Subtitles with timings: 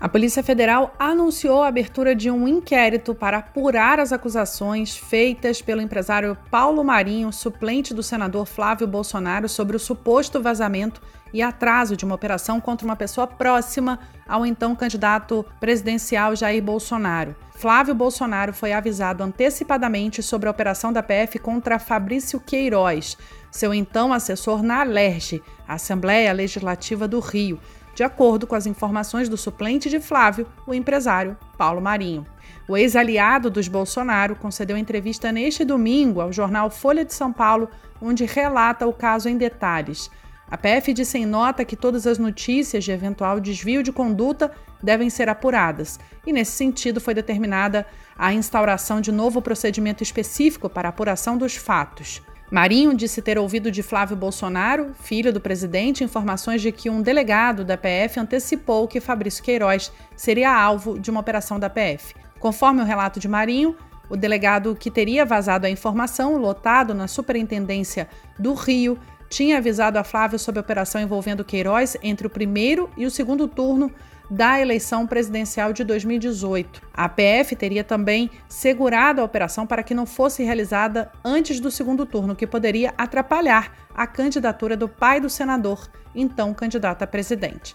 [0.00, 5.82] A Polícia Federal anunciou a abertura de um inquérito para apurar as acusações feitas pelo
[5.82, 11.02] empresário Paulo Marinho, suplente do senador Flávio Bolsonaro, sobre o suposto vazamento
[11.34, 17.36] e atraso de uma operação contra uma pessoa próxima ao então candidato presidencial Jair Bolsonaro.
[17.54, 23.18] Flávio Bolsonaro foi avisado antecipadamente sobre a operação da PF contra Fabrício Queiroz,
[23.50, 27.60] seu então assessor na Alerj, Assembleia Legislativa do Rio
[27.94, 32.26] de acordo com as informações do suplente de Flávio, o empresário Paulo Marinho.
[32.68, 37.68] O ex-aliado dos Bolsonaro concedeu entrevista neste domingo ao jornal Folha de São Paulo,
[38.00, 40.10] onde relata o caso em detalhes.
[40.50, 44.50] A PF disse em nota que todas as notícias de eventual desvio de conduta
[44.82, 47.86] devem ser apuradas, e nesse sentido foi determinada
[48.18, 52.20] a instauração de novo procedimento específico para apuração dos fatos.
[52.50, 57.64] Marinho disse ter ouvido de Flávio Bolsonaro, filho do presidente, informações de que um delegado
[57.64, 62.12] da PF antecipou que Fabrício Queiroz seria alvo de uma operação da PF.
[62.40, 63.76] Conforme o relato de Marinho,
[64.08, 70.02] o delegado que teria vazado a informação, lotado na Superintendência do Rio, tinha avisado a
[70.02, 73.92] Flávio sobre a operação envolvendo Queiroz entre o primeiro e o segundo turno
[74.30, 76.80] da eleição presidencial de 2018.
[76.94, 82.06] A PF teria também segurado a operação para que não fosse realizada antes do segundo
[82.06, 87.74] turno, que poderia atrapalhar a candidatura do pai do senador, então candidato a presidente.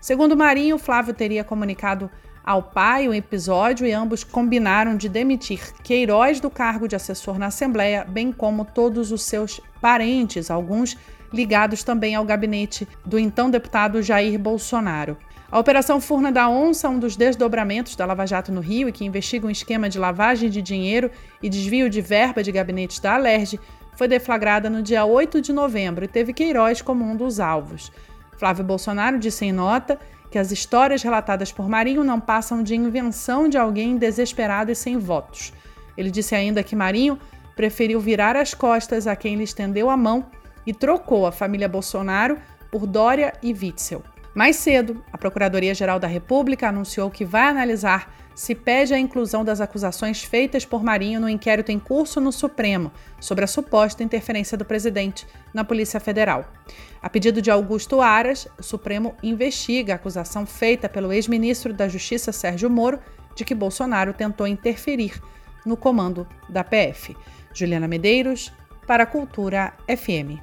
[0.00, 2.10] Segundo Marinho, Flávio teria comunicado
[2.44, 7.46] ao pai o episódio e ambos combinaram de demitir Queiroz do cargo de assessor na
[7.46, 10.94] Assembleia, bem como todos os seus parentes, alguns
[11.32, 15.16] ligados também ao gabinete do então deputado Jair Bolsonaro.
[15.54, 19.04] A Operação Furna da Onça, um dos desdobramentos da Lava Jato no Rio e que
[19.04, 23.60] investiga um esquema de lavagem de dinheiro e desvio de verba de gabinetes da Alerj,
[23.92, 27.92] foi deflagrada no dia 8 de novembro e teve Queiroz como um dos alvos.
[28.36, 29.96] Flávio Bolsonaro disse em nota
[30.28, 34.98] que as histórias relatadas por Marinho não passam de invenção de alguém desesperado e sem
[34.98, 35.52] votos.
[35.96, 37.16] Ele disse ainda que Marinho
[37.54, 40.26] preferiu virar as costas a quem lhe estendeu a mão
[40.66, 42.38] e trocou a família Bolsonaro
[42.72, 44.02] por Dória e Witzel.
[44.34, 49.60] Mais cedo, a Procuradoria-Geral da República anunciou que vai analisar se pede a inclusão das
[49.60, 52.90] acusações feitas por Marinho no inquérito em curso no Supremo
[53.20, 56.52] sobre a suposta interferência do presidente na Polícia Federal.
[57.00, 62.32] A pedido de Augusto Aras, o Supremo investiga a acusação feita pelo ex-ministro da Justiça
[62.32, 62.98] Sérgio Moro
[63.36, 65.22] de que Bolsonaro tentou interferir
[65.64, 67.16] no comando da PF.
[67.52, 68.52] Juliana Medeiros,
[68.84, 70.42] para a Cultura FM.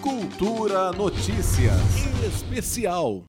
[0.00, 3.22] Cultura Notícias Especial.